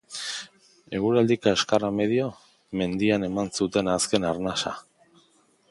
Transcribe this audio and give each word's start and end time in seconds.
Eguraldi 0.99 1.37
kaskarra 1.43 1.91
medio, 1.99 2.31
mendian 2.81 3.27
eman 3.29 3.53
zuten 3.61 3.95
azken 3.97 4.27
arnasa. 4.31 4.75